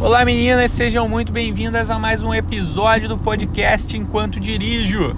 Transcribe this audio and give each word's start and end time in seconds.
Olá 0.00 0.24
meninas, 0.24 0.70
sejam 0.70 1.08
muito 1.08 1.32
bem-vindas 1.32 1.90
a 1.90 1.98
mais 1.98 2.22
um 2.22 2.32
episódio 2.32 3.08
do 3.08 3.18
podcast 3.18 3.96
Enquanto 3.96 4.38
Dirijo. 4.38 5.12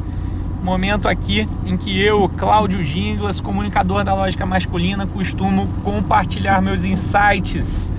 Momento 0.62 1.06
aqui 1.06 1.46
em 1.66 1.76
que 1.76 2.02
eu, 2.02 2.26
Cláudio 2.30 2.82
Ginglas, 2.82 3.42
comunicador 3.42 4.02
da 4.04 4.14
lógica 4.14 4.46
masculina, 4.46 5.06
costumo 5.06 5.68
compartilhar 5.84 6.62
meus 6.62 6.86
insights 6.86 7.92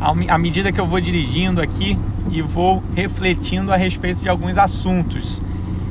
à 0.00 0.36
medida 0.36 0.72
que 0.72 0.80
eu 0.80 0.86
vou 0.86 1.00
dirigindo 1.00 1.62
aqui 1.62 1.96
e 2.32 2.42
vou 2.42 2.82
refletindo 2.92 3.72
a 3.72 3.76
respeito 3.76 4.20
de 4.20 4.28
alguns 4.28 4.58
assuntos. 4.58 5.40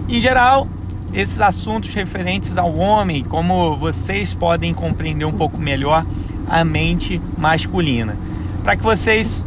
Em 0.10 0.20
geral, 0.20 0.68
esses 1.14 1.40
assuntos 1.40 1.94
referentes 1.94 2.58
ao 2.58 2.76
homem, 2.76 3.24
como 3.24 3.78
vocês 3.78 4.34
podem 4.34 4.74
compreender 4.74 5.24
um 5.24 5.32
pouco 5.32 5.58
melhor 5.58 6.06
a 6.50 6.66
mente 6.66 7.22
masculina. 7.38 8.18
Para 8.66 8.76
que 8.76 8.84
vocês 8.84 9.46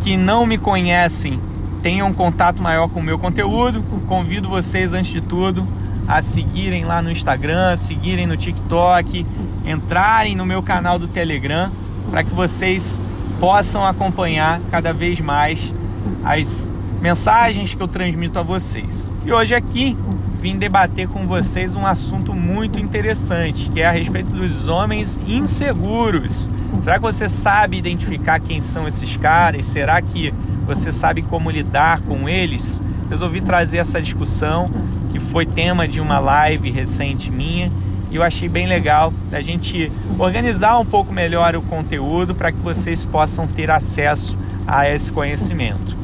que 0.00 0.16
não 0.16 0.46
me 0.46 0.58
conhecem 0.58 1.40
tenham 1.82 2.08
um 2.08 2.12
contato 2.12 2.62
maior 2.62 2.88
com 2.88 3.00
o 3.00 3.02
meu 3.02 3.18
conteúdo, 3.18 3.82
convido 4.06 4.48
vocês, 4.48 4.94
antes 4.94 5.12
de 5.12 5.20
tudo, 5.20 5.66
a 6.06 6.20
seguirem 6.22 6.84
lá 6.84 7.00
no 7.00 7.10
Instagram, 7.10 7.76
seguirem 7.76 8.26
no 8.26 8.36
TikTok, 8.36 9.24
entrarem 9.64 10.34
no 10.34 10.44
meu 10.44 10.62
canal 10.62 10.98
do 10.98 11.06
Telegram, 11.06 11.70
para 12.10 12.24
que 12.24 12.34
vocês 12.34 13.00
possam 13.38 13.86
acompanhar 13.86 14.60
cada 14.70 14.92
vez 14.92 15.20
mais 15.20 15.72
as 16.24 16.72
mensagens 17.00 17.74
que 17.74 17.82
eu 17.82 17.88
transmito 17.88 18.38
a 18.38 18.42
vocês. 18.42 19.10
E 19.24 19.32
hoje 19.32 19.54
aqui 19.54 19.96
vim 20.40 20.56
debater 20.56 21.08
com 21.08 21.26
vocês 21.26 21.74
um 21.74 21.84
assunto 21.84 22.32
muito 22.32 22.78
interessante, 22.78 23.68
que 23.70 23.80
é 23.80 23.86
a 23.86 23.90
respeito 23.90 24.30
dos 24.30 24.68
homens 24.68 25.18
inseguros. 25.26 26.48
Será 26.80 26.96
que 26.96 27.02
você 27.02 27.28
sabe 27.28 27.76
identificar 27.76 28.38
quem 28.38 28.60
são 28.60 28.86
esses 28.86 29.16
caras? 29.16 29.66
Será 29.66 30.00
que 30.00 30.32
você 30.64 30.92
sabe 30.92 31.22
como 31.22 31.50
lidar 31.50 32.02
com 32.02 32.28
eles? 32.28 32.82
Resolvi 33.10 33.40
trazer 33.40 33.78
essa 33.78 34.00
discussão, 34.00 34.70
que 35.10 35.18
foi 35.18 35.44
tema 35.44 35.88
de 35.88 36.00
uma 36.00 36.20
live 36.20 36.70
recente 36.70 37.32
minha, 37.32 37.70
e 38.10 38.16
eu 38.16 38.22
achei 38.22 38.48
bem 38.48 38.66
legal 38.66 39.12
da 39.30 39.40
gente 39.40 39.90
organizar 40.18 40.78
um 40.78 40.86
pouco 40.86 41.12
melhor 41.12 41.56
o 41.56 41.62
conteúdo 41.62 42.34
para 42.34 42.52
que 42.52 42.58
vocês 42.58 43.04
possam 43.04 43.46
ter 43.46 43.70
acesso 43.70 44.38
a 44.66 44.88
esse 44.88 45.12
conhecimento. 45.12 45.96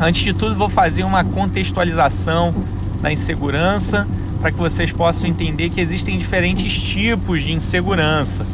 Antes 0.00 0.22
de 0.22 0.32
tudo, 0.32 0.54
vou 0.54 0.70
fazer 0.70 1.04
uma 1.04 1.22
contextualização 1.22 2.54
da 3.02 3.12
insegurança, 3.12 4.06
para 4.40 4.52
que 4.52 4.58
vocês 4.58 4.92
possam 4.92 5.28
entender 5.28 5.70
que 5.70 5.80
existem 5.80 6.16
diferentes 6.16 6.72
tipos 6.72 7.42
de 7.42 7.52
insegurança. 7.52 8.46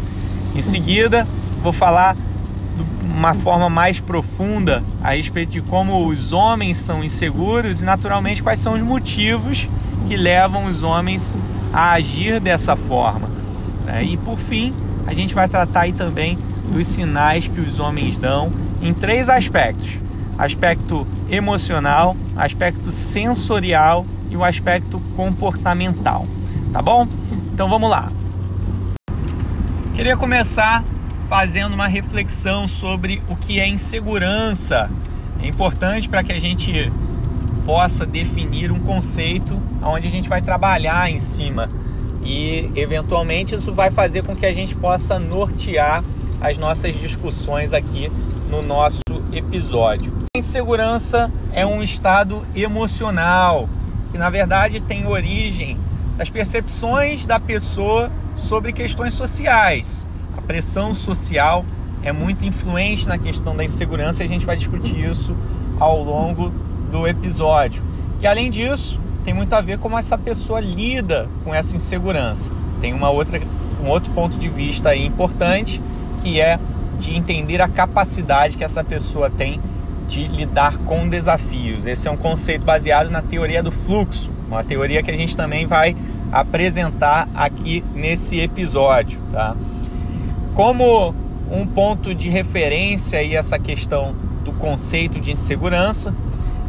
Em 0.57 0.63
seguida, 0.63 1.29
vou 1.63 1.73
falar 1.73 2.15
de 2.15 3.07
uma 3.15 3.35
forma 3.35 3.69
mais 3.69 4.01
profunda 4.01 4.83
a 5.03 5.15
respeito 5.15 5.53
de 5.53 5.61
como 5.61 6.07
os 6.09 6.33
homens 6.33 6.79
são 6.79 7.05
inseguros 7.05 7.83
e, 7.83 7.85
naturalmente, 7.85 8.43
quais 8.43 8.59
são 8.59 8.75
os 8.75 8.81
motivos 8.81 9.69
que 10.09 10.17
levam 10.17 10.65
os 10.67 10.83
homens 10.83 11.39
a 11.73 11.93
agir 11.93 12.41
dessa 12.41 12.75
forma. 12.75 13.29
Né? 13.85 14.05
E, 14.05 14.17
por 14.17 14.39
fim, 14.39 14.73
a 15.07 15.13
gente 15.13 15.35
vai 15.35 15.49
tratar 15.49 15.83
aí 15.83 15.93
também 15.93 16.39
dos 16.73 16.87
sinais 16.87 17.47
que 17.47 17.61
os 17.61 17.79
homens 17.79 18.17
dão 18.17 18.53
em 18.81 18.95
três 18.95 19.29
aspectos: 19.29 19.99
aspecto 20.39 21.07
emocional, 21.31 22.17
aspecto 22.37 22.91
sensorial 22.91 24.07
e 24.31 24.37
o 24.37 24.45
aspecto 24.45 25.01
comportamental, 25.17 26.27
tá 26.73 26.83
bom? 26.83 27.07
Então 27.53 27.69
vamos 27.69 27.91
lá. 27.91 28.11
Queria 29.95 30.17
começar 30.17 30.85
fazendo 31.29 31.75
uma 31.75 31.89
reflexão 31.89 32.67
sobre 32.67 33.23
o 33.29 33.37
que 33.37 33.61
é 33.61 33.69
insegurança. 33.69 34.91
É 35.43 35.47
importante 35.47 36.09
para 36.09 36.23
que 36.23 36.33
a 36.33 36.41
gente 36.41 36.93
possa 37.67 38.07
definir 38.07 38.73
um 38.73 38.81
conceito 38.81 39.61
onde 39.83 40.07
a 40.09 40.11
gente 40.11 40.29
vai 40.29 40.41
trabalhar 40.41 41.11
em 41.11 41.20
cima 41.20 41.69
e 42.25 42.70
eventualmente 42.75 43.55
isso 43.55 43.73
vai 43.73 43.91
fazer 43.91 44.23
com 44.23 44.35
que 44.35 44.47
a 44.47 44.52
gente 44.52 44.75
possa 44.75 45.19
nortear 45.19 46.02
as 46.41 46.57
nossas 46.57 46.95
discussões 46.95 47.73
aqui 47.73 48.11
no 48.51 48.63
nosso 48.63 49.01
episódio. 49.33 50.13
Insegurança 50.36 51.31
é 51.52 51.67
um 51.67 51.83
estado 51.83 52.47
emocional 52.55 53.69
que 54.11 54.19
na 54.19 54.30
verdade 54.30 54.80
tem 54.80 55.07
origem 55.07 55.79
das 56.17 56.30
percepções 56.30 57.24
da 57.24 57.39
pessoa 57.39 58.11
sobre 58.36 58.73
questões 58.73 59.14
sociais. 59.14 60.07
A 60.36 60.41
pressão 60.41 60.92
social 60.92 61.64
é 62.02 62.13
muito 62.13 62.45
influente 62.45 63.07
na 63.07 63.19
questão 63.19 63.55
da 63.57 63.64
insegurança 63.64 64.23
e 64.23 64.27
a 64.27 64.29
gente 64.29 64.46
vai 64.46 64.57
discutir 64.57 65.08
isso 65.08 65.36
ao 65.79 66.02
longo 66.02 66.51
do 66.91 67.07
episódio. 67.07 67.83
E 68.20 68.27
além 68.27 68.51
disso, 68.51 68.98
tem 69.24 69.35
muito 69.35 69.52
a 69.52 69.61
ver 69.61 69.79
como 69.79 69.98
essa 69.98 70.17
pessoa 70.17 70.61
lida 70.61 71.29
com 71.45 71.55
essa 71.55 71.77
insegurança. 71.77 72.52
Tem 72.80 72.92
uma 72.92 73.11
outra, 73.11 73.40
um 73.85 73.89
outro 73.89 74.11
ponto 74.13 74.36
de 74.36 74.48
vista 74.48 74.90
aí 74.90 75.05
importante, 75.05 75.80
que 76.23 76.40
é 76.40 76.58
de 76.98 77.14
entender 77.14 77.61
a 77.61 77.69
capacidade 77.69 78.57
que 78.57 78.64
essa 78.64 78.83
pessoa 78.83 79.30
tem 79.30 79.61
de 80.08 80.27
lidar 80.27 80.79
com 80.79 81.07
desafios. 81.07 81.86
Esse 81.86 82.08
é 82.08 82.11
um 82.11 82.17
conceito 82.17 82.64
baseado 82.64 83.11
na 83.11 83.20
teoria 83.20 83.63
do 83.63 83.70
fluxo, 83.70 84.30
uma 84.48 84.64
teoria 84.64 85.02
que 85.02 85.11
a 85.11 85.17
gente 85.17 85.36
também 85.36 85.67
vai 85.67 85.95
apresentar 86.33 87.29
aqui 87.35 87.85
nesse 87.95 88.41
episódio, 88.41 89.20
tá? 89.30 89.55
Como 90.55 91.14
um 91.51 91.67
ponto 91.67 92.14
de 92.14 92.29
referência 92.29 93.23
e 93.23 93.35
essa 93.35 93.58
questão 93.58 94.14
do 94.45 94.52
conceito 94.52 95.20
de 95.20 95.30
insegurança, 95.30 96.14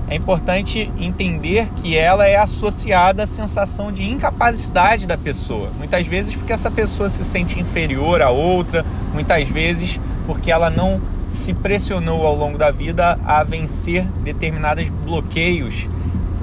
é 0.09 0.15
importante 0.15 0.91
entender 0.99 1.69
que 1.75 1.97
ela 1.97 2.27
é 2.27 2.35
associada 2.35 3.23
à 3.23 3.27
sensação 3.27 3.91
de 3.91 4.03
incapacidade 4.03 5.07
da 5.07 5.17
pessoa. 5.17 5.71
Muitas 5.77 6.05
vezes 6.07 6.35
porque 6.35 6.51
essa 6.51 6.71
pessoa 6.71 7.07
se 7.07 7.23
sente 7.23 7.59
inferior 7.59 8.21
a 8.21 8.29
outra, 8.29 8.85
muitas 9.13 9.47
vezes 9.47 9.99
porque 10.25 10.51
ela 10.51 10.69
não 10.69 10.99
se 11.29 11.53
pressionou 11.53 12.25
ao 12.25 12.35
longo 12.35 12.57
da 12.57 12.71
vida 12.71 13.17
a 13.23 13.43
vencer 13.43 14.03
determinados 14.23 14.89
bloqueios 14.89 15.87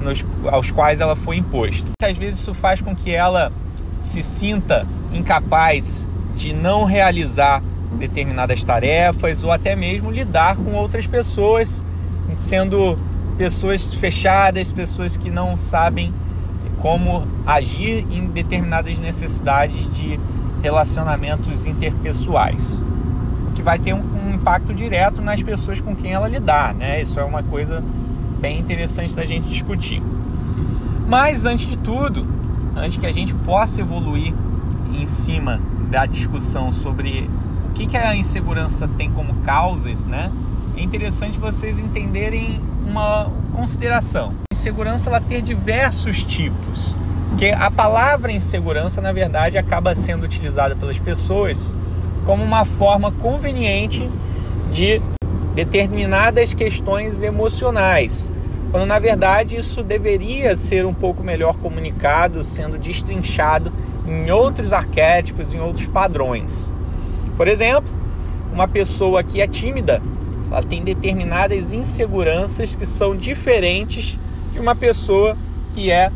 nos, 0.01 0.25
aos 0.45 0.71
quais 0.71 1.01
ela 1.01 1.15
foi 1.15 1.35
imposta. 1.35 1.91
Muitas 2.01 2.17
vezes 2.17 2.39
isso 2.39 2.53
faz 2.53 2.79
com 2.79 2.95
que 2.95 3.13
ela 3.13 3.51
se 3.95 4.23
sinta 4.23 4.87
incapaz 5.11 6.07
de 6.35 6.53
não 6.53 6.85
realizar 6.85 7.61
determinadas 7.99 8.63
tarefas 8.63 9.43
ou 9.43 9.51
até 9.51 9.75
mesmo 9.75 10.09
lidar 10.09 10.55
com 10.55 10.73
outras 10.73 11.05
pessoas, 11.05 11.83
sendo 12.37 12.97
pessoas 13.37 13.93
fechadas, 13.93 14.71
pessoas 14.71 15.17
que 15.17 15.29
não 15.29 15.57
sabem 15.57 16.13
como 16.79 17.27
agir 17.45 18.05
em 18.09 18.27
determinadas 18.27 18.97
necessidades 18.99 19.93
de 19.93 20.19
relacionamentos 20.61 21.65
interpessoais 21.65 22.83
que 23.57 23.63
vai 23.63 23.79
ter 23.79 23.93
um, 23.93 24.03
impacto 24.47 24.73
direto 24.73 25.21
nas 25.21 25.43
pessoas 25.43 25.81
com 25.81 25.93
quem 25.93 26.13
ela 26.13 26.29
lidar, 26.29 26.73
né? 26.73 27.01
Isso 27.01 27.19
é 27.19 27.23
uma 27.23 27.43
coisa 27.43 27.83
bem 28.39 28.57
interessante 28.57 29.13
da 29.13 29.25
gente 29.25 29.45
discutir. 29.49 30.01
Mas 31.05 31.45
antes 31.45 31.67
de 31.67 31.77
tudo, 31.77 32.25
antes 32.73 32.95
que 32.95 33.05
a 33.05 33.11
gente 33.11 33.35
possa 33.35 33.81
evoluir 33.81 34.33
em 34.93 35.05
cima 35.05 35.59
da 35.89 36.05
discussão 36.05 36.71
sobre 36.71 37.29
o 37.69 37.73
que, 37.73 37.87
que 37.87 37.97
a 37.97 38.15
insegurança 38.15 38.87
tem 38.97 39.11
como 39.11 39.33
causas, 39.41 40.07
né? 40.07 40.31
É 40.77 40.81
interessante 40.81 41.37
vocês 41.37 41.77
entenderem 41.77 42.61
uma 42.87 43.29
consideração. 43.51 44.33
Insegurança 44.49 45.09
ela 45.09 45.19
tem 45.19 45.43
diversos 45.43 46.23
tipos, 46.23 46.95
porque 47.29 47.47
a 47.47 47.69
palavra 47.69 48.31
insegurança 48.31 49.01
na 49.01 49.11
verdade 49.11 49.57
acaba 49.57 49.93
sendo 49.93 50.23
utilizada 50.23 50.73
pelas 50.73 50.97
pessoas 50.97 51.75
como 52.25 52.45
uma 52.45 52.63
forma 52.63 53.11
conveniente 53.11 54.09
de 54.71 55.01
determinadas 55.55 56.53
questões 56.53 57.23
emocionais, 57.23 58.31
quando 58.71 58.85
na 58.85 58.99
verdade 58.99 59.57
isso 59.57 59.81
deveria 59.81 60.55
ser 60.55 60.85
um 60.85 60.93
pouco 60.93 61.23
melhor 61.23 61.55
comunicado, 61.57 62.43
sendo 62.43 62.77
destrinchado 62.77 63.71
em 64.07 64.29
outros 64.29 64.71
arquétipos, 64.71 65.53
em 65.53 65.59
outros 65.59 65.87
padrões. 65.87 66.73
Por 67.35 67.47
exemplo, 67.47 67.91
uma 68.53 68.67
pessoa 68.67 69.23
que 69.23 69.41
é 69.41 69.47
tímida, 69.47 70.01
ela 70.49 70.63
tem 70.63 70.83
determinadas 70.83 71.73
inseguranças 71.73 72.75
que 72.75 72.85
são 72.85 73.15
diferentes 73.15 74.17
de 74.53 74.59
uma 74.59 74.75
pessoa 74.75 75.35
que 75.73 75.91
é 75.91 76.11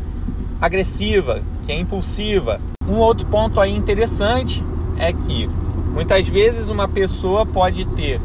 agressiva, 0.61 1.41
que 1.63 1.71
é 1.71 1.79
impulsiva. 1.79 2.61
Um 2.87 2.97
outro 2.97 3.25
ponto 3.27 3.59
aí 3.59 3.71
interessante 3.71 4.63
é 4.97 5.11
que 5.11 5.49
Muitas 5.91 6.25
vezes 6.25 6.69
uma 6.69 6.87
pessoa 6.87 7.45
pode 7.45 7.83
ter 7.85 8.21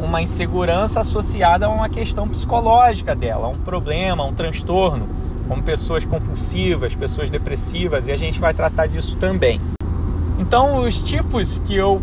uma 0.00 0.22
insegurança 0.22 1.00
associada 1.00 1.66
a 1.66 1.68
uma 1.68 1.88
questão 1.88 2.28
psicológica 2.28 3.14
dela, 3.14 3.46
a 3.46 3.50
um 3.50 3.58
problema, 3.58 4.22
a 4.22 4.26
um 4.26 4.34
transtorno, 4.34 5.08
como 5.48 5.62
pessoas 5.62 6.04
compulsivas, 6.04 6.94
pessoas 6.94 7.30
depressivas, 7.30 8.08
e 8.08 8.12
a 8.12 8.16
gente 8.16 8.38
vai 8.38 8.54
tratar 8.54 8.86
disso 8.86 9.16
também. 9.16 9.60
Então, 10.38 10.80
os 10.82 11.00
tipos 11.00 11.58
que 11.58 11.74
eu 11.74 12.00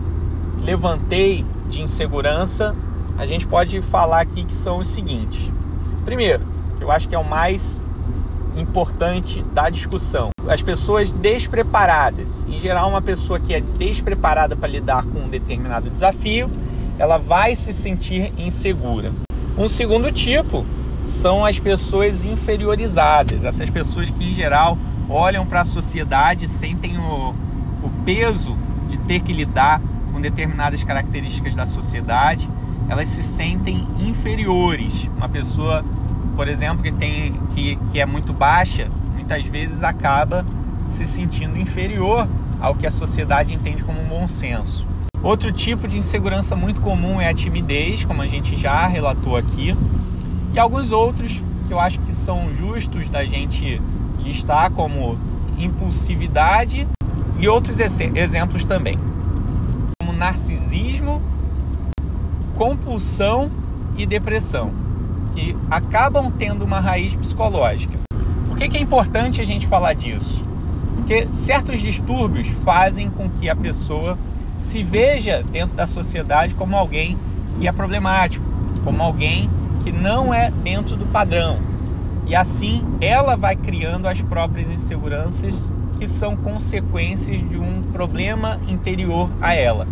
levantei 0.62 1.46
de 1.70 1.82
insegurança 1.82 2.76
a 3.18 3.26
gente 3.26 3.48
pode 3.48 3.82
falar 3.82 4.22
aqui 4.22 4.44
que 4.44 4.54
são 4.54 4.80
os 4.80 4.88
seguintes. 4.88 5.52
Primeiro, 6.04 6.44
que 6.78 6.84
eu 6.84 6.92
acho 6.92 7.08
que 7.08 7.16
é 7.16 7.18
o 7.18 7.24
mais 7.24 7.84
importante 8.58 9.42
da 9.54 9.70
discussão. 9.70 10.30
As 10.48 10.62
pessoas 10.62 11.12
despreparadas. 11.12 12.46
Em 12.48 12.60
geral, 12.60 12.90
uma 12.90 13.02
pessoa 13.02 13.40
que 13.40 13.54
é 13.54 13.62
despreparada 13.62 14.56
para 14.56 14.68
lidar 14.68 15.06
com 15.06 15.20
um 15.20 15.30
determinado 15.30 15.90
desafio, 15.90 16.50
ela 16.98 17.18
vai 17.18 17.56
se 17.56 17.74
sentir 17.74 18.34
insegura. 18.38 19.12
Um 19.58 19.68
segundo 19.68 20.12
tipo 20.12 20.66
são 21.04 21.46
as 21.46 21.60
pessoas 21.60 22.26
inferiorizadas, 22.26 23.46
essas 23.46 23.70
pessoas 23.70 24.10
que 24.10 24.24
em 24.24 24.34
geral 24.34 24.78
olham 25.08 25.46
para 25.46 25.62
a 25.62 25.66
sociedade, 25.66 26.48
sentem 26.48 26.98
o, 26.98 27.34
o 27.84 27.90
peso 28.04 28.58
de 28.90 28.98
ter 29.00 29.20
que 29.22 29.32
lidar 29.32 29.82
com 30.12 30.20
determinadas 30.20 30.84
características 30.84 31.56
da 31.56 31.66
sociedade, 31.66 32.50
elas 32.90 33.08
se 33.08 33.22
sentem 33.22 33.88
inferiores. 34.00 35.10
Uma 35.16 35.30
pessoa, 35.30 35.84
por 36.36 36.48
exemplo, 36.48 36.82
que 36.82 36.92
tem 36.92 37.34
que, 37.54 37.76
que 37.92 38.00
é 38.00 38.06
muito 38.06 38.34
baixa, 38.34 38.90
muitas 39.14 39.46
vezes 39.46 39.84
acaba 39.84 40.46
se 40.88 41.06
sentindo 41.06 41.58
inferior 41.58 42.28
ao 42.60 42.76
que 42.76 42.88
a 42.88 42.92
sociedade 42.92 43.54
entende 43.54 43.84
como 43.84 44.02
um 44.02 44.06
bom 44.06 44.28
senso. 44.28 44.86
Outro 45.26 45.52
tipo 45.52 45.88
de 45.88 45.98
insegurança 45.98 46.56
muito 46.56 46.80
comum 46.82 47.20
é 47.20 47.28
a 47.28 47.34
timidez, 47.34 48.06
como 48.06 48.22
a 48.22 48.28
gente 48.28 48.56
já 48.56 48.86
relatou 48.86 49.36
aqui, 49.36 49.76
e 50.54 50.60
alguns 50.60 50.92
outros 50.92 51.42
que 51.68 51.74
eu 51.74 51.80
acho 51.80 51.98
que 52.02 52.14
são 52.14 52.54
justos 52.54 53.10
da 53.10 53.26
gente 53.26 53.82
listar 54.20 54.70
como 54.70 55.18
impulsividade 55.58 56.88
e 57.40 57.48
outros 57.48 57.80
exemplos 57.80 58.64
também, 58.66 59.00
como 60.00 60.14
narcisismo, 60.14 61.20
compulsão 62.56 63.50
e 63.98 64.06
depressão, 64.06 64.72
que 65.34 65.58
acabam 65.72 66.30
tendo 66.30 66.64
uma 66.64 66.80
raiz 66.80 67.16
psicológica. 67.16 67.98
Por 68.48 68.60
que, 68.60 68.78
é 68.78 68.80
importante 68.80 69.42
a 69.42 69.44
gente 69.44 69.66
falar 69.66 69.94
disso? 69.94 70.44
Porque 70.98 71.28
certos 71.32 71.82
distúrbios 71.82 72.48
fazem 72.64 73.10
com 73.10 73.28
que 73.28 73.50
a 73.50 73.56
pessoa 73.56 74.16
se 74.58 74.84
veja 74.84 75.44
dentro 75.44 75.76
da 75.76 75.86
sociedade 75.86 76.54
como 76.54 76.76
alguém 76.76 77.18
que 77.58 77.68
é 77.68 77.72
problemático, 77.72 78.46
como 78.84 79.02
alguém 79.02 79.50
que 79.84 79.92
não 79.92 80.34
é 80.34 80.52
dentro 80.52 80.96
do 80.96 81.06
padrão. 81.06 81.58
E 82.28 82.36
assim 82.36 82.84
ela 83.00 83.36
vai 83.36 83.56
criando 83.56 84.08
as 84.08 84.22
próprias 84.22 84.72
inseguranças 84.72 85.72
que 85.98 86.08
são 86.08 86.36
consequências 86.36 87.48
de 87.48 87.58
um 87.58 87.82
problema 87.94 88.60
interior 88.68 89.30
a 89.42 89.54
ela. 89.54 89.88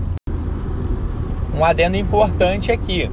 Um 1.55 1.63
adendo 1.63 1.95
importante 1.95 2.71
aqui. 2.71 3.09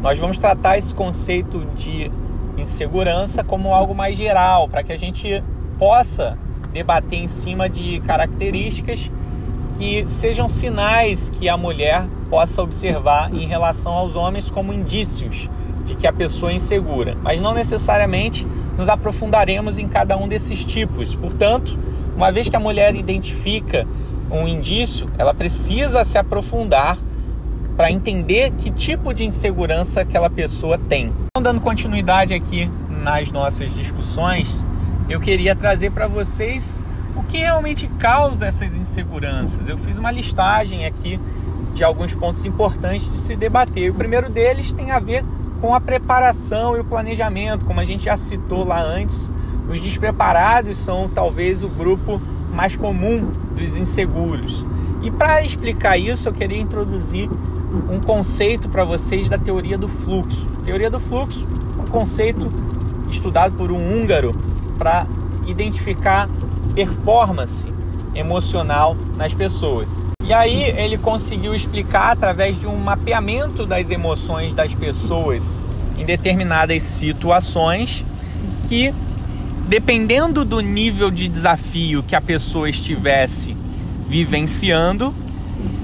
Nós 0.00 0.18
vamos 0.18 0.38
tratar 0.38 0.78
esse 0.78 0.94
conceito 0.94 1.66
de 1.76 2.10
insegurança 2.56 3.44
como 3.44 3.74
algo 3.74 3.94
mais 3.94 4.16
geral, 4.16 4.68
para 4.68 4.82
que 4.82 4.92
a 4.92 4.96
gente 4.96 5.42
possa 5.78 6.38
debater 6.72 7.18
em 7.18 7.28
cima 7.28 7.68
de 7.68 8.00
características 8.00 9.10
que 9.76 10.06
sejam 10.06 10.48
sinais 10.48 11.30
que 11.30 11.48
a 11.48 11.56
mulher 11.56 12.06
possa 12.30 12.62
observar 12.62 13.32
em 13.34 13.46
relação 13.46 13.92
aos 13.92 14.16
homens 14.16 14.50
como 14.50 14.72
indícios 14.72 15.50
de 15.84 15.94
que 15.94 16.06
a 16.06 16.12
pessoa 16.12 16.50
é 16.50 16.54
insegura, 16.54 17.16
mas 17.22 17.40
não 17.40 17.54
necessariamente 17.54 18.46
nos 18.76 18.88
aprofundaremos 18.88 19.78
em 19.78 19.86
cada 19.86 20.16
um 20.16 20.26
desses 20.26 20.64
tipos. 20.64 21.14
Portanto, 21.14 21.78
uma 22.16 22.32
vez 22.32 22.48
que 22.48 22.56
a 22.56 22.60
mulher 22.60 22.94
identifica 22.96 23.86
um 24.30 24.48
indício, 24.48 25.08
ela 25.16 25.32
precisa 25.32 26.04
se 26.04 26.18
aprofundar 26.18 26.98
para 27.76 27.90
entender 27.90 28.52
que 28.52 28.70
tipo 28.70 29.12
de 29.12 29.24
insegurança 29.24 30.00
aquela 30.00 30.30
pessoa 30.30 30.78
tem. 30.78 31.12
Então, 31.28 31.42
dando 31.42 31.60
continuidade 31.60 32.32
aqui 32.32 32.70
nas 33.02 33.30
nossas 33.30 33.72
discussões, 33.72 34.64
eu 35.08 35.20
queria 35.20 35.54
trazer 35.54 35.90
para 35.92 36.08
vocês 36.08 36.80
o 37.16 37.22
que 37.24 37.38
realmente 37.38 37.88
causa 37.98 38.46
essas 38.46 38.76
inseguranças. 38.76 39.68
Eu 39.68 39.78
fiz 39.78 39.98
uma 39.98 40.10
listagem 40.10 40.84
aqui 40.84 41.18
de 41.72 41.82
alguns 41.82 42.14
pontos 42.14 42.44
importantes 42.44 43.10
de 43.10 43.18
se 43.18 43.34
debater. 43.34 43.90
O 43.90 43.94
primeiro 43.94 44.30
deles 44.30 44.72
tem 44.72 44.90
a 44.90 44.98
ver 44.98 45.24
com 45.60 45.74
a 45.74 45.80
preparação 45.80 46.76
e 46.76 46.80
o 46.80 46.84
planejamento, 46.84 47.64
como 47.64 47.80
a 47.80 47.84
gente 47.84 48.04
já 48.04 48.16
citou 48.16 48.64
lá 48.64 48.82
antes. 48.82 49.32
Os 49.68 49.80
despreparados 49.80 50.78
são 50.78 51.08
talvez 51.08 51.62
o 51.62 51.68
grupo 51.68 52.20
mais 52.52 52.76
comum 52.76 53.30
dos 53.56 53.76
inseguros. 53.76 54.64
E 55.02 55.10
para 55.10 55.42
explicar 55.42 55.98
isso, 55.98 56.28
eu 56.28 56.32
queria 56.32 56.58
introduzir 56.58 57.28
um 57.90 58.00
conceito 58.00 58.68
para 58.68 58.84
vocês 58.84 59.28
da 59.28 59.38
teoria 59.38 59.76
do 59.76 59.88
fluxo. 59.88 60.46
teoria 60.64 60.90
do 60.90 61.00
fluxo 61.00 61.46
um 61.78 61.90
conceito 61.90 62.50
estudado 63.08 63.54
por 63.56 63.70
um 63.70 63.76
húngaro 63.76 64.34
para 64.78 65.06
identificar 65.46 66.28
performance 66.76 67.66
emocional 68.14 68.94
nas 69.16 69.32
pessoas. 69.32 70.04
E 70.22 70.32
aí 70.32 70.64
ele 70.76 70.98
conseguiu 70.98 71.54
explicar 71.54 72.12
através 72.12 72.60
de 72.60 72.66
um 72.66 72.76
mapeamento 72.76 73.64
das 73.64 73.90
emoções 73.90 74.52
das 74.52 74.74
pessoas 74.74 75.62
em 75.96 76.04
determinadas 76.04 76.82
situações 76.82 78.04
que 78.68 78.92
dependendo 79.66 80.44
do 80.44 80.60
nível 80.60 81.10
de 81.10 81.26
desafio 81.26 82.02
que 82.02 82.14
a 82.14 82.20
pessoa 82.20 82.68
estivesse 82.68 83.56
vivenciando 84.06 85.14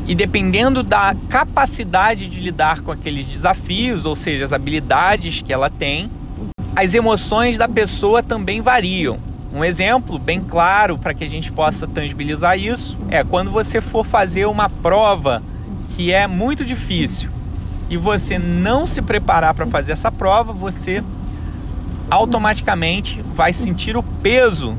e 0.06 0.14
dependendo 0.14 0.82
da 0.82 1.16
capacidade 1.28 2.26
de 2.26 2.40
lidar 2.40 2.82
com 2.82 2.92
aqueles 2.92 3.26
desafios, 3.26 4.04
ou 4.04 4.14
seja, 4.14 4.44
as 4.44 4.52
habilidades 4.52 5.40
que 5.40 5.52
ela 5.52 5.70
tem, 5.70 6.10
as 6.76 6.94
emoções 6.94 7.56
da 7.56 7.68
pessoa 7.68 8.22
também 8.22 8.60
variam. 8.60 9.31
Um 9.54 9.62
exemplo 9.62 10.18
bem 10.18 10.40
claro 10.40 10.96
para 10.96 11.12
que 11.12 11.22
a 11.22 11.28
gente 11.28 11.52
possa 11.52 11.86
tangibilizar 11.86 12.58
isso 12.58 12.98
é 13.10 13.22
quando 13.22 13.50
você 13.50 13.82
for 13.82 14.04
fazer 14.04 14.46
uma 14.46 14.68
prova 14.68 15.42
que 15.94 16.10
é 16.10 16.26
muito 16.26 16.64
difícil 16.64 17.30
e 17.90 17.96
você 17.98 18.38
não 18.38 18.86
se 18.86 19.02
preparar 19.02 19.52
para 19.52 19.66
fazer 19.66 19.92
essa 19.92 20.10
prova, 20.10 20.54
você 20.54 21.04
automaticamente 22.10 23.20
vai 23.34 23.52
sentir 23.52 23.94
o 23.94 24.02
peso 24.02 24.74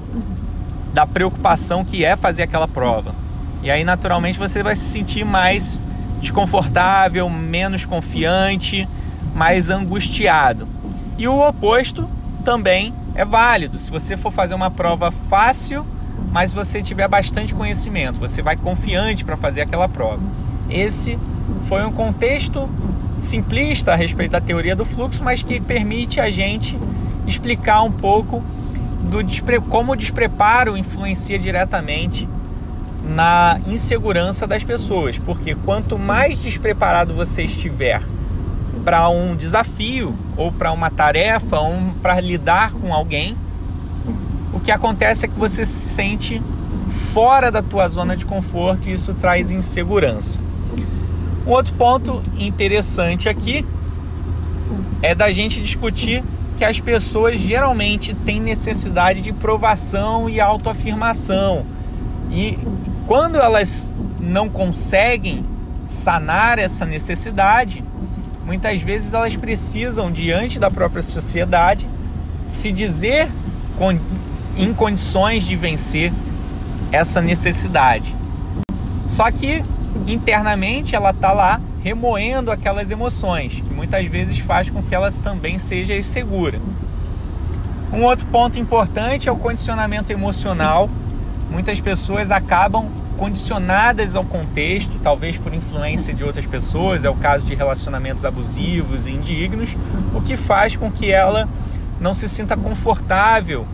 da 0.92 1.06
preocupação 1.06 1.86
que 1.86 2.04
é 2.04 2.16
fazer 2.16 2.42
aquela 2.42 2.68
prova. 2.68 3.14
E 3.62 3.70
aí, 3.70 3.84
naturalmente, 3.84 4.40
você 4.40 4.64
vai 4.64 4.76
se 4.76 4.86
sentir 4.86 5.24
mais 5.24 5.82
desconfortável, 6.20 7.30
menos 7.30 7.86
confiante, 7.86 8.88
mais 9.36 9.70
angustiado. 9.70 10.68
E 11.18 11.28
o 11.28 11.48
oposto 11.48 12.10
também 12.44 12.94
é 13.16 13.26
válido. 13.26 13.80
Se 13.80 13.90
você 13.90 14.16
for 14.16 14.32
fazer 14.32 14.54
uma 14.54 14.70
prova 14.70 15.12
fácil, 15.12 15.86
mas 16.32 16.54
você 16.54 16.82
tiver 16.82 17.08
bastante 17.08 17.54
conhecimento, 17.54 18.20
você 18.20 18.42
vai 18.42 18.56
confiante 18.56 19.24
para 19.26 19.38
fazer 19.38 19.62
aquela 19.62 19.88
prova. 19.88 20.22
Esse 20.70 21.18
foi 21.68 21.86
um 21.86 21.92
contexto 21.92 22.70
simplista 23.20 23.94
a 23.94 23.96
respeito 23.96 24.32
da 24.32 24.42
teoria 24.42 24.76
do 24.76 24.86
fluxo, 24.86 25.24
mas 25.24 25.42
que 25.42 25.60
permite 25.60 26.20
a 26.20 26.30
gente 26.30 26.78
explicar 27.26 27.82
um 27.82 27.92
pouco 27.92 28.44
do 29.10 29.24
despre... 29.24 29.60
como 29.60 29.94
o 29.94 29.96
despreparo 29.96 30.78
influencia 30.78 31.40
diretamente 31.40 32.28
na 33.04 33.60
insegurança 33.68 34.48
das 34.48 34.64
pessoas, 34.64 35.20
porque 35.20 35.56
quanto 35.56 35.98
mais 35.98 36.40
despreparado 36.40 37.14
você 37.14 37.44
estiver 37.44 38.02
para 38.84 39.10
um 39.10 39.36
desafio 39.36 40.16
ou 40.36 40.52
para 40.52 40.72
uma 40.72 40.90
tarefa 40.90 41.60
ou 41.60 41.74
para 42.02 42.20
lidar 42.20 42.74
com 42.74 42.94
alguém, 42.94 43.36
o 44.54 44.60
que 44.60 44.72
acontece 44.72 45.26
é 45.26 45.28
que 45.28 45.40
você 45.40 45.66
se 45.66 45.90
sente 45.90 46.42
fora 47.14 47.52
da 47.52 47.62
tua 47.62 47.88
zona 47.88 48.16
de 48.16 48.26
conforto 48.26 48.90
e 48.90 48.94
isso 48.94 49.14
traz 49.14 49.52
insegurança. 49.52 50.40
Um 51.46 51.52
outro 51.52 51.74
ponto 51.74 52.22
interessante 52.38 53.28
aqui 53.28 53.66
é 55.02 55.14
da 55.14 55.32
gente 55.32 55.62
discutir 55.62 56.24
que 56.56 56.64
as 56.64 56.80
pessoas 56.80 57.40
geralmente 57.40 58.14
têm 58.14 58.40
necessidade 58.40 59.22
de 59.22 59.34
provação 59.34 60.30
e 60.30 60.40
autoafirmação. 60.40 61.66
E 62.32 62.58
quando 63.06 63.36
elas 63.38 63.94
não 64.20 64.48
conseguem 64.48 65.46
sanar 65.86 66.58
essa 66.60 66.86
necessidade, 66.86 67.84
muitas 68.46 68.82
vezes 68.82 69.14
elas 69.14 69.36
precisam, 69.36 70.12
diante 70.12 70.60
da 70.60 70.70
própria 70.70 71.02
sociedade, 71.02 71.88
se 72.48 72.72
dizer 72.72 73.30
em 74.58 74.74
condições 74.74 75.46
de 75.46 75.56
vencer 75.56 76.12
essa 76.92 77.22
necessidade. 77.22 78.16
Só 79.08 79.30
que 79.32 79.64
internamente 80.08 80.96
ela 80.96 81.12
está 81.12 81.32
lá 81.32 81.60
remoendo 81.84 82.52
aquelas 82.52 82.92
emoções, 82.92 83.56
que 83.56 83.74
muitas 83.74 84.06
vezes 84.08 84.38
faz 84.40 84.70
com 84.70 84.82
que 84.82 84.96
elas 84.96 85.20
também 85.20 85.58
seja 85.58 85.96
insegura. 85.96 86.60
Um 87.92 88.04
outro 88.04 88.26
ponto 88.28 88.58
importante 88.58 89.28
é 89.28 89.32
o 89.32 89.36
condicionamento 89.36 90.12
emocional. 90.12 90.90
Muitas 91.52 91.80
pessoas 91.80 92.32
acabam 92.32 92.90
condicionadas 93.14 94.16
ao 94.16 94.24
contexto, 94.24 95.00
talvez 95.02 95.38
por 95.38 95.54
influência 95.54 96.14
de 96.14 96.24
outras 96.24 96.46
pessoas, 96.46 97.06
é 97.06 97.10
o 97.10 97.16
caso 97.16 97.46
de 97.46 97.56
relacionamentos 97.56 98.26
abusivos 98.26 99.08
e 99.08 99.12
indignos, 99.12 99.76
o 100.14 100.22
que 100.22 100.36
faz 100.36 100.76
com 100.76 100.92
que 100.92 101.12
ela 101.12 101.48
não 102.00 102.14
se 102.14 102.28
sinta 102.28 102.58
confortável 102.58 103.66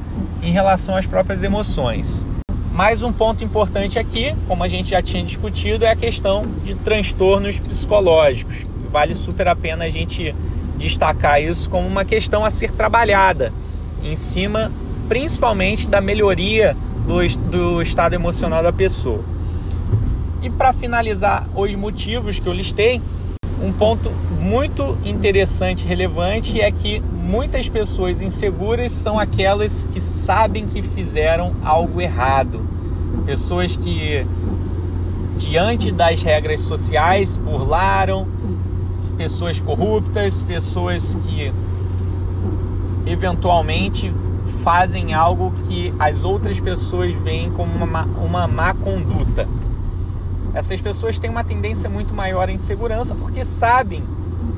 em 0.42 0.52
relação 0.52 0.96
às 0.96 1.06
próprias 1.06 1.44
emoções. 1.44 2.28
Mais 2.72 3.04
um 3.04 3.12
ponto 3.12 3.44
importante 3.44 4.00
aqui, 4.00 4.34
como 4.48 4.64
a 4.64 4.68
gente 4.68 4.90
já 4.90 5.02
tinha 5.02 5.24
discutido, 5.24 5.84
é 5.84 5.92
a 5.92 5.96
questão 5.96 6.46
de 6.64 6.76
transtornos 6.76 7.60
psicológicos. 7.60 8.66
Vale 8.90 9.14
super 9.16 9.48
a 9.48 9.56
pena 9.56 9.86
a 9.86 9.90
gente 9.90 10.34
destacar 10.78 11.42
isso 11.42 11.70
como 11.70 11.88
uma 11.88 12.06
questão 12.06 12.46
a 12.46 12.50
ser 12.50 12.72
trabalhada 12.72 13.52
em 14.02 14.16
cima, 14.16 14.72
principalmente 15.10 15.90
da 15.90 16.00
melhoria 16.00 16.78
do, 17.10 17.28
do 17.50 17.82
estado 17.82 18.14
emocional 18.14 18.62
da 18.62 18.72
pessoa. 18.72 19.24
E 20.44 20.50
para 20.50 20.72
finalizar 20.72 21.50
os 21.56 21.74
motivos 21.74 22.40
que 22.40 22.48
eu 22.48 22.54
listei, 22.54 23.02
um 23.62 23.74
ponto 23.74 24.12
muito 24.40 24.96
interessante 25.04 25.84
e 25.84 25.88
relevante 25.88 26.62
é 26.62 26.72
que 26.72 27.00
muitas 27.00 27.68
pessoas 27.68 28.22
inseguras 28.22 28.92
são 28.92 29.18
aquelas 29.18 29.86
que 29.86 30.00
sabem 30.00 30.68
que 30.68 30.84
fizeram 30.84 31.56
algo 31.64 32.00
errado. 32.00 32.62
Pessoas 33.26 33.76
que, 33.76 34.26
diante 35.36 35.92
das 35.92 36.22
regras 36.22 36.62
sociais, 36.62 37.36
burlaram, 37.36 38.28
pessoas 39.18 39.60
corruptas, 39.60 40.44
pessoas 40.44 41.16
que 41.16 41.52
eventualmente 43.06 44.14
fazem 44.64 45.14
algo 45.14 45.52
que 45.68 45.94
as 46.00 46.24
outras 46.24 46.60
pessoas 46.60 47.14
veem 47.16 47.52
como 47.52 47.74
uma, 47.84 48.04
uma 48.04 48.48
má 48.48 48.74
conduta. 48.74 49.48
Essas 50.54 50.82
pessoas 50.82 51.20
têm 51.20 51.30
uma 51.30 51.44
tendência 51.44 51.90
muito 51.90 52.14
maior 52.14 52.50
à 52.50 52.52
insegurança 52.52 53.16
porque 53.16 53.46
sabem 53.46 54.04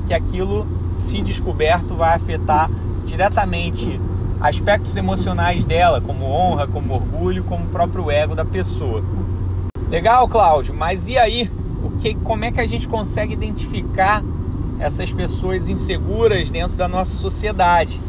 que 0.06 0.14
aquilo, 0.14 0.66
se 0.94 1.20
descoberto, 1.20 1.94
vai 1.94 2.14
afetar 2.14 2.70
diretamente 3.04 4.00
aspectos 4.40 4.96
emocionais 4.96 5.64
dela, 5.64 6.00
como 6.00 6.24
honra, 6.24 6.66
como 6.66 6.94
orgulho, 6.94 7.44
como 7.44 7.64
o 7.64 7.68
próprio 7.68 8.10
ego 8.10 8.34
da 8.34 8.44
pessoa. 8.44 9.04
Legal, 9.88 10.26
Cláudio, 10.26 10.74
mas 10.74 11.08
e 11.08 11.16
aí? 11.16 11.50
O 11.84 11.90
que, 11.90 12.14
como 12.14 12.44
é 12.44 12.50
que 12.50 12.60
a 12.60 12.66
gente 12.66 12.88
consegue 12.88 13.34
identificar 13.34 14.22
essas 14.78 15.12
pessoas 15.12 15.68
inseguras 15.68 16.48
dentro 16.50 16.76
da 16.76 16.88
nossa 16.88 17.14
sociedade? 17.16 18.00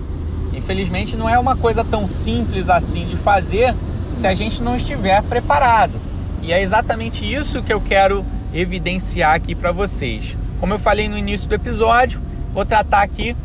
Infelizmente, 0.55 1.15
não 1.15 1.27
é 1.27 1.37
uma 1.37 1.55
coisa 1.55 1.83
tão 1.83 2.05
simples 2.07 2.69
assim 2.69 3.05
de 3.05 3.15
fazer 3.15 3.75
se 4.13 4.27
a 4.27 4.33
gente 4.33 4.61
não 4.61 4.75
estiver 4.75 5.21
preparado. 5.23 5.99
E 6.41 6.51
é 6.53 6.61
exatamente 6.61 7.31
isso 7.31 7.63
que 7.63 7.73
eu 7.73 7.81
quero 7.81 8.25
evidenciar 8.53 9.33
aqui 9.33 9.55
para 9.55 9.71
vocês. 9.71 10.37
Como 10.59 10.73
eu 10.73 10.79
falei 10.79 11.09
no 11.09 11.17
início 11.17 11.49
do 11.49 11.55
episódio, 11.55 12.21
vou 12.53 12.65
tratar 12.65 13.01
aqui 13.01 13.35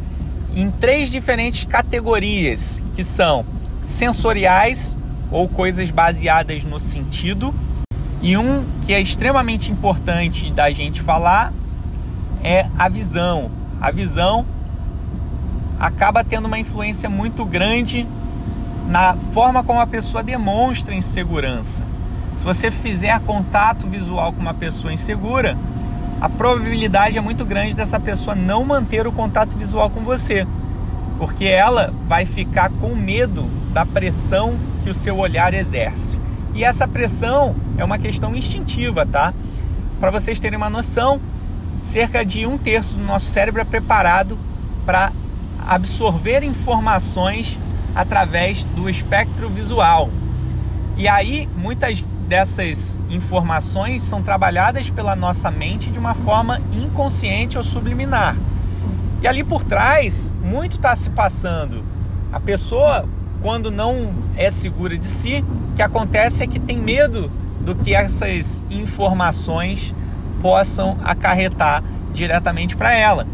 em 0.55 0.71
três 0.71 1.11
diferentes 1.11 1.65
categorias, 1.65 2.83
que 2.95 3.03
são 3.03 3.45
sensoriais 3.81 4.99
ou 5.31 5.49
coisas 5.49 5.91
baseadas 5.91 6.65
no 6.65 6.81
sentido, 6.81 7.55
e 8.21 8.37
um 8.37 8.67
que 8.83 8.93
é 8.93 9.01
extremamente 9.01 9.71
importante 9.71 10.51
da 10.51 10.71
gente 10.71 11.01
falar 11.01 11.53
é 12.43 12.67
a 12.77 12.89
visão. 12.89 13.51
A 13.81 13.91
visão 13.91 14.45
acaba 15.79 16.25
tendo 16.25 16.47
uma 16.47 16.59
influência 16.59 17.09
muito 17.09 17.45
grande 17.45 18.07
na 18.89 19.17
forma 19.33 19.63
como 19.63 19.81
a 19.81 19.87
pessoa 19.87 20.23
demonstra 20.23 20.95
insegurança. 20.95 21.85
Se 22.37 22.45
você 22.45 22.71
fizer 22.71 23.19
contato 23.21 23.87
visual 23.87 24.33
com 24.33 24.41
uma 24.41 24.55
pessoa 24.55 24.93
insegura, 24.93 25.57
a 26.21 26.29
probabilidade 26.29 27.19
é 27.19 27.21
muito 27.21 27.45
grande 27.45 27.75
dessa 27.75 28.01
pessoa 28.01 28.35
não 28.35 28.65
manter 28.65 29.07
o 29.07 29.13
contato 29.13 29.57
visual 29.57 29.91
com 29.91 30.01
você, 30.01 30.47
porque 31.17 31.45
ela 31.45 31.93
vai 32.07 32.25
ficar 32.27 32.71
com 32.71 32.95
medo 32.95 33.49
da 33.73 33.85
pressão 33.85 34.57
que 34.83 34.91
o 34.91 34.95
seu 34.95 35.17
olhar 35.19 35.53
exerce. 35.53 36.19
E 36.55 36.65
essa 36.65 36.89
pressão 36.89 37.55
é 37.77 37.85
uma 37.85 37.99
questão 37.99 38.35
instintiva, 38.35 39.07
tá? 39.07 39.33
Para 40.01 40.11
vocês 40.11 40.41
terem 40.41 40.57
uma 40.57 40.71
noção, 40.71 41.21
cerca 41.83 42.25
de 42.25 42.47
um 42.47 42.57
terço 42.57 42.97
do 42.97 43.05
nosso 43.05 43.27
cérebro 43.27 43.61
é 43.61 43.65
preparado 43.65 44.39
para 44.87 45.13
absorver 45.69 46.43
informações 46.43 47.59
através 47.95 48.65
do 48.65 48.89
espectro 48.89 49.51
visual. 49.51 50.09
E 50.97 51.07
aí, 51.07 51.47
muitas 51.57 52.03
dessas 52.27 53.01
informações 53.11 54.03
são 54.03 54.23
trabalhadas 54.23 54.91
pela 54.91 55.15
nossa 55.15 55.51
mente 55.51 55.91
de 55.91 55.99
uma 55.99 56.15
forma 56.15 56.61
inconsciente 56.73 57.59
ou 57.59 57.63
subliminar. 57.63 58.35
E 59.23 59.29
ali 59.29 59.45
por 59.45 59.63
trás, 59.63 60.33
muito 60.43 60.77
está 60.77 60.97
se 60.97 61.11
passando. 61.11 61.85
A 62.33 62.41
pessoa, 62.41 63.07
quando 63.43 63.71
não 63.71 64.13
é 64.37 64.51
segura 64.51 64.97
de 64.97 65.07
si, 65.07 65.45
o 65.73 65.77
que 65.77 65.83
acontece 65.83 66.43
é 66.43 66.47
que 66.47 66.59
tem 66.59 66.79
medo 66.79 67.31
do 67.61 67.75
que 67.75 67.95
essas 67.95 68.65
informações 68.71 69.95
possam 70.41 70.97
acarretar 71.03 71.83
diretamente 72.13 72.77
para 72.77 72.95
ela. 72.95 73.27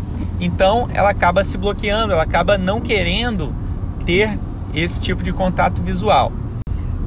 Então, 0.45 0.91
ela 0.93 1.09
acaba 1.09 1.43
se 1.43 1.57
bloqueando, 1.57 2.13
ela 2.13 2.23
acaba 2.23 2.59
não 2.59 2.79
querendo 2.79 3.55
ter 4.05 4.39
esse 4.75 5.01
tipo 5.01 5.23
de 5.23 5.33
contato 5.33 5.81
visual. 5.81 6.31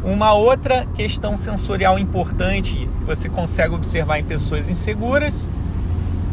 Uma 0.04 0.34
outra 0.34 0.88
questão 0.96 1.38
sensorial 1.38 2.00
importante 2.00 2.90
que 2.98 3.06
você 3.06 3.30
consegue 3.30 3.76
observar 3.76 4.18
em 4.18 4.24
pessoas 4.24 4.68
inseguras 4.70 5.48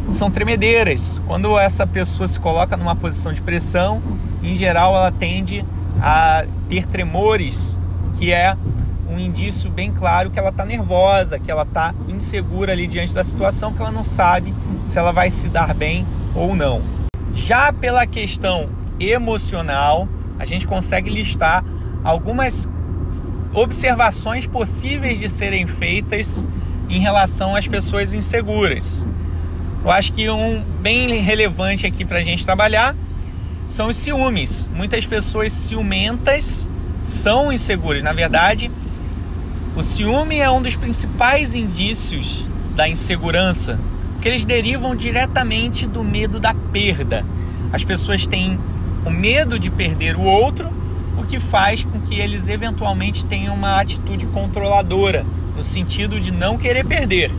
são 0.08 0.30
tremedeiras. 0.30 1.20
Quando 1.26 1.58
essa 1.58 1.86
pessoa 1.86 2.26
se 2.26 2.40
coloca 2.40 2.74
numa 2.74 2.96
posição 2.96 3.34
de 3.34 3.42
pressão, 3.42 4.02
em 4.42 4.54
geral 4.54 4.96
ela 4.96 5.12
tende 5.12 5.62
a 6.00 6.46
ter 6.70 6.86
tremores, 6.86 7.78
que 8.14 8.32
é 8.32 8.56
um 9.10 9.18
indício 9.18 9.70
bem 9.70 9.92
claro 9.92 10.30
que 10.30 10.38
ela 10.38 10.48
está 10.48 10.64
nervosa, 10.64 11.38
que 11.38 11.50
ela 11.50 11.64
está 11.64 11.94
insegura 12.08 12.72
ali 12.72 12.86
diante 12.86 13.12
da 13.12 13.22
situação, 13.22 13.74
que 13.74 13.82
ela 13.82 13.92
não 13.92 14.02
sabe 14.02 14.54
se 14.86 14.98
ela 14.98 15.12
vai 15.12 15.28
se 15.28 15.50
dar 15.50 15.74
bem 15.74 16.06
ou 16.34 16.54
não. 16.54 16.82
Já 17.34 17.72
pela 17.72 18.06
questão 18.06 18.68
emocional, 18.98 20.08
a 20.38 20.44
gente 20.44 20.66
consegue 20.66 21.10
listar 21.10 21.64
algumas 22.02 22.68
observações 23.52 24.46
possíveis 24.46 25.18
de 25.18 25.28
serem 25.28 25.66
feitas 25.66 26.46
em 26.88 27.00
relação 27.00 27.54
às 27.54 27.66
pessoas 27.66 28.12
inseguras. 28.12 29.06
Eu 29.82 29.90
acho 29.90 30.12
que 30.12 30.28
um 30.28 30.62
bem 30.80 31.20
relevante 31.20 31.86
aqui 31.86 32.04
para 32.04 32.18
a 32.18 32.22
gente 32.22 32.44
trabalhar 32.44 32.96
são 33.68 33.88
os 33.88 33.96
ciúmes. 33.96 34.68
Muitas 34.74 35.06
pessoas 35.06 35.52
ciumentas 35.52 36.68
são 37.02 37.52
inseguras. 37.52 38.02
Na 38.02 38.12
verdade, 38.12 38.70
o 39.76 39.82
ciúme 39.82 40.38
é 40.38 40.50
um 40.50 40.62
dos 40.62 40.76
principais 40.76 41.54
indícios 41.54 42.46
da 42.74 42.88
insegurança, 42.88 43.78
porque 44.24 44.30
eles 44.30 44.44
derivam 44.46 44.96
diretamente 44.96 45.86
do 45.86 46.02
medo 46.02 46.40
da 46.40 46.54
perda. 46.54 47.22
As 47.70 47.84
pessoas 47.84 48.26
têm 48.26 48.58
o 49.04 49.10
medo 49.10 49.58
de 49.58 49.70
perder 49.70 50.16
o 50.16 50.22
outro 50.22 50.72
o 51.18 51.24
que 51.24 51.38
faz 51.38 51.84
com 51.84 52.00
que 52.00 52.18
eles 52.18 52.48
eventualmente 52.48 53.26
tenham 53.26 53.54
uma 53.54 53.78
atitude 53.78 54.24
controladora, 54.28 55.26
no 55.54 55.62
sentido 55.62 56.18
de 56.18 56.30
não 56.30 56.56
querer 56.56 56.86
perder. 56.86 57.30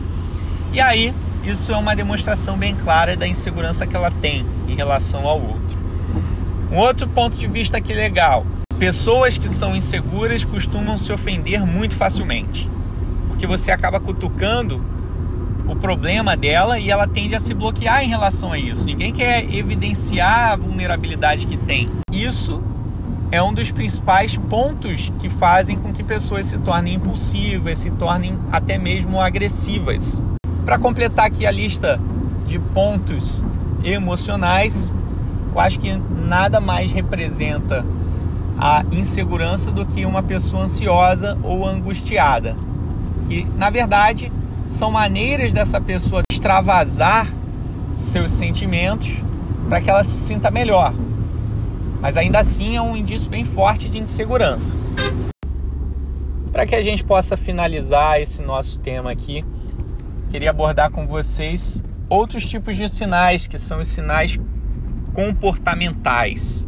E 0.72 0.80
aí, 0.80 1.12
isso 1.42 1.72
é 1.72 1.76
uma 1.76 1.96
demonstração 1.96 2.56
bem 2.56 2.76
clara 2.76 3.16
da 3.16 3.26
insegurança 3.26 3.84
que 3.84 3.96
ela 3.96 4.12
tem 4.12 4.46
em 4.68 4.76
relação 4.76 5.26
ao 5.26 5.40
outro. 5.40 5.76
Um 6.70 6.76
outro 6.76 7.08
ponto 7.08 7.36
de 7.36 7.48
vista 7.48 7.78
aqui 7.78 7.92
legal: 7.92 8.46
pessoas 8.78 9.36
que 9.36 9.48
são 9.48 9.74
inseguras 9.74 10.44
costumam 10.44 10.96
se 10.96 11.12
ofender 11.12 11.66
muito 11.66 11.96
facilmente, 11.96 12.70
porque 13.26 13.44
você 13.44 13.72
acaba 13.72 13.98
cutucando 13.98 14.94
o 15.66 15.74
problema 15.74 16.36
dela 16.36 16.78
e 16.78 16.90
ela 16.90 17.06
tende 17.06 17.34
a 17.34 17.40
se 17.40 17.52
bloquear 17.52 18.02
em 18.02 18.08
relação 18.08 18.52
a 18.52 18.58
isso. 18.58 18.86
Ninguém 18.86 19.12
quer 19.12 19.52
evidenciar 19.52 20.52
a 20.52 20.56
vulnerabilidade 20.56 21.46
que 21.46 21.56
tem. 21.56 21.90
Isso 22.12 22.62
é 23.30 23.42
um 23.42 23.52
dos 23.52 23.72
principais 23.72 24.36
pontos 24.36 25.12
que 25.18 25.28
fazem 25.28 25.76
com 25.76 25.92
que 25.92 26.04
pessoas 26.04 26.46
se 26.46 26.58
tornem 26.58 26.94
impulsivas, 26.94 27.78
se 27.78 27.90
tornem 27.90 28.38
até 28.52 28.78
mesmo 28.78 29.20
agressivas. 29.20 30.24
Para 30.64 30.78
completar 30.78 31.26
aqui 31.26 31.44
a 31.44 31.50
lista 31.50 32.00
de 32.46 32.58
pontos 32.58 33.44
emocionais, 33.82 34.94
eu 35.52 35.60
acho 35.60 35.78
que 35.78 35.96
nada 35.96 36.60
mais 36.60 36.92
representa 36.92 37.84
a 38.58 38.82
insegurança 38.92 39.70
do 39.70 39.84
que 39.84 40.04
uma 40.06 40.22
pessoa 40.22 40.62
ansiosa 40.62 41.36
ou 41.42 41.66
angustiada, 41.66 42.56
que 43.28 43.44
na 43.56 43.68
verdade 43.68 44.32
são 44.68 44.90
maneiras 44.90 45.52
dessa 45.52 45.80
pessoa 45.80 46.22
extravasar 46.30 47.26
seus 47.94 48.30
sentimentos 48.30 49.22
para 49.68 49.80
que 49.80 49.88
ela 49.88 50.04
se 50.04 50.18
sinta 50.18 50.50
melhor, 50.50 50.94
mas 52.00 52.16
ainda 52.16 52.38
assim 52.40 52.76
é 52.76 52.82
um 52.82 52.96
indício 52.96 53.30
bem 53.30 53.44
forte 53.44 53.88
de 53.88 53.98
insegurança. 53.98 54.76
Para 56.52 56.66
que 56.66 56.74
a 56.74 56.82
gente 56.82 57.04
possa 57.04 57.36
finalizar 57.36 58.20
esse 58.20 58.42
nosso 58.42 58.80
tema 58.80 59.10
aqui, 59.10 59.44
queria 60.30 60.50
abordar 60.50 60.90
com 60.90 61.06
vocês 61.06 61.82
outros 62.08 62.46
tipos 62.46 62.76
de 62.76 62.88
sinais, 62.88 63.46
que 63.46 63.58
são 63.58 63.80
os 63.80 63.88
sinais 63.88 64.38
comportamentais. 65.12 66.66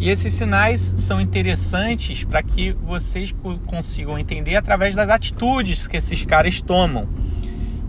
E 0.00 0.10
esses 0.10 0.32
sinais 0.32 0.80
são 0.80 1.20
interessantes 1.20 2.22
para 2.22 2.40
que 2.40 2.72
vocês 2.72 3.34
consigam 3.66 4.16
entender 4.16 4.54
através 4.54 4.94
das 4.94 5.10
atitudes 5.10 5.88
que 5.88 5.96
esses 5.96 6.24
caras 6.24 6.60
tomam. 6.60 7.08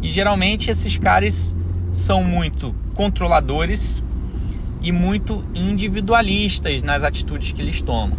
E 0.01 0.09
geralmente 0.09 0.71
esses 0.71 0.97
caras 0.97 1.55
são 1.91 2.23
muito 2.23 2.75
controladores 2.95 4.03
e 4.81 4.91
muito 4.91 5.45
individualistas 5.53 6.81
nas 6.81 7.03
atitudes 7.03 7.51
que 7.51 7.61
eles 7.61 7.79
tomam. 7.81 8.17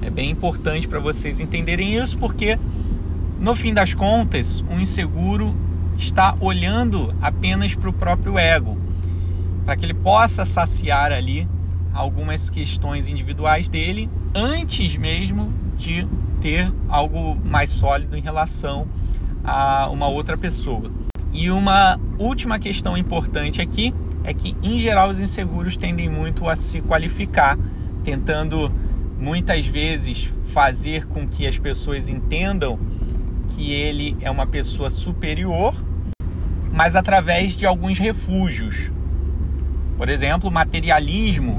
É 0.00 0.10
bem 0.10 0.30
importante 0.30 0.86
para 0.86 1.00
vocês 1.00 1.40
entenderem 1.40 1.96
isso 1.96 2.18
porque 2.18 2.56
no 3.40 3.56
fim 3.56 3.74
das 3.74 3.92
contas, 3.92 4.62
um 4.70 4.78
inseguro 4.78 5.52
está 5.98 6.36
olhando 6.38 7.12
apenas 7.20 7.74
para 7.74 7.90
o 7.90 7.92
próprio 7.92 8.38
ego, 8.38 8.78
para 9.64 9.76
que 9.76 9.84
ele 9.84 9.94
possa 9.94 10.44
saciar 10.44 11.10
ali 11.10 11.48
algumas 11.92 12.48
questões 12.48 13.08
individuais 13.08 13.68
dele 13.68 14.08
antes 14.34 14.96
mesmo 14.96 15.52
de 15.76 16.06
ter 16.40 16.72
algo 16.88 17.36
mais 17.44 17.70
sólido 17.70 18.16
em 18.16 18.20
relação 18.20 18.86
a 19.44 19.88
uma 19.90 20.08
outra 20.08 20.36
pessoa. 20.36 20.90
E 21.32 21.50
uma 21.50 21.98
última 22.18 22.58
questão 22.58 22.96
importante 22.96 23.60
aqui 23.60 23.94
é 24.24 24.32
que, 24.32 24.56
em 24.62 24.78
geral, 24.78 25.08
os 25.08 25.20
inseguros 25.20 25.76
tendem 25.76 26.08
muito 26.08 26.48
a 26.48 26.54
se 26.54 26.80
qualificar, 26.80 27.58
tentando 28.04 28.72
muitas 29.18 29.66
vezes 29.66 30.28
fazer 30.48 31.06
com 31.06 31.26
que 31.26 31.46
as 31.46 31.58
pessoas 31.58 32.08
entendam 32.08 32.78
que 33.48 33.72
ele 33.72 34.16
é 34.20 34.30
uma 34.30 34.46
pessoa 34.46 34.90
superior, 34.90 35.74
mas 36.72 36.96
através 36.96 37.56
de 37.56 37.66
alguns 37.66 37.98
refúgios. 37.98 38.90
Por 39.96 40.08
exemplo, 40.08 40.50
materialismo 40.50 41.58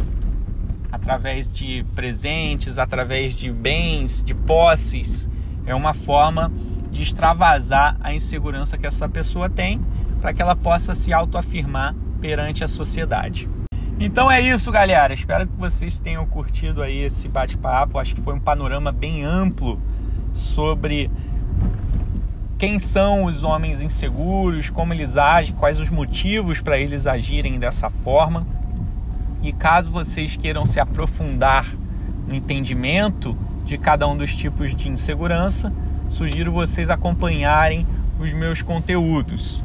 através 0.94 1.52
de 1.52 1.84
presentes, 1.96 2.78
através 2.78 3.34
de 3.34 3.52
bens, 3.52 4.22
de 4.22 4.36
posses, 4.36 5.28
é 5.66 5.74
uma 5.74 5.92
forma 5.96 6.54
de 6.92 7.02
extravasar 7.02 7.98
a 8.00 8.14
insegurança 8.14 8.78
que 8.78 8.86
essa 8.86 9.10
pessoa 9.10 9.50
tem 9.50 9.82
para 10.22 10.32
que 10.36 10.40
ela 10.40 10.56
possa 10.56 10.94
se 10.94 11.12
autoafirmar 11.12 11.96
perante 12.22 12.64
a 12.64 12.68
sociedade. 12.68 13.50
Então 14.00 14.32
é 14.32 14.40
isso, 14.40 14.72
galera. 14.72 15.16
Espero 15.16 15.48
que 15.48 15.58
vocês 15.58 16.00
tenham 16.00 16.28
curtido 16.28 16.84
aí 16.84 17.00
esse 17.00 17.28
bate-papo. 17.28 17.98
Acho 17.98 18.14
que 18.14 18.22
foi 18.22 18.36
um 18.36 18.40
panorama 18.40 18.92
bem 18.92 19.24
amplo 19.24 19.82
sobre 20.32 21.10
quem 22.60 22.78
são 22.78 23.26
os 23.26 23.44
homens 23.44 23.82
inseguros, 23.82 24.70
como 24.70 24.94
eles 24.94 25.18
agem, 25.18 25.56
quais 25.56 25.80
os 25.80 25.90
motivos 25.90 26.62
para 26.62 26.78
eles 26.78 27.08
agirem 27.08 27.58
dessa 27.58 27.90
forma. 27.90 28.46
E 29.44 29.52
caso 29.52 29.92
vocês 29.92 30.38
queiram 30.38 30.66
se 30.66 30.80
aprofundar 30.80 31.68
no 32.26 32.34
entendimento 32.34 33.38
de 33.66 33.78
cada 33.78 34.08
um 34.08 34.16
dos 34.16 34.34
tipos 34.34 34.74
de 34.74 34.88
insegurança, 34.88 35.72
sugiro 36.08 36.50
vocês 36.50 36.90
acompanharem 36.90 37.86
os 38.18 38.32
meus 38.32 38.62
conteúdos. 38.62 39.62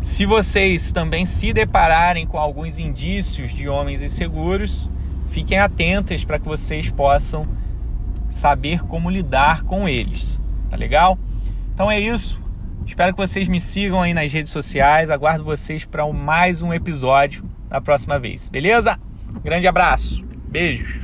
Se 0.00 0.26
vocês 0.26 0.90
também 0.90 1.24
se 1.24 1.52
depararem 1.52 2.26
com 2.26 2.38
alguns 2.38 2.80
indícios 2.80 3.52
de 3.52 3.68
homens 3.68 4.02
inseguros, 4.02 4.90
fiquem 5.30 5.58
atentos 5.58 6.24
para 6.24 6.40
que 6.40 6.46
vocês 6.46 6.90
possam 6.90 7.46
saber 8.28 8.82
como 8.82 9.08
lidar 9.08 9.62
com 9.62 9.88
eles, 9.88 10.42
tá 10.68 10.76
legal? 10.76 11.16
Então 11.72 11.88
é 11.88 12.00
isso. 12.00 12.40
Espero 12.84 13.12
que 13.12 13.20
vocês 13.20 13.46
me 13.46 13.60
sigam 13.60 14.02
aí 14.02 14.12
nas 14.12 14.32
redes 14.32 14.50
sociais. 14.50 15.08
Aguardo 15.08 15.44
vocês 15.44 15.84
para 15.84 16.06
mais 16.12 16.62
um 16.62 16.72
episódio 16.72 17.47
da 17.68 17.80
próxima 17.80 18.18
vez. 18.18 18.48
Beleza? 18.48 18.98
Grande 19.44 19.66
abraço. 19.66 20.24
Beijos. 20.48 20.96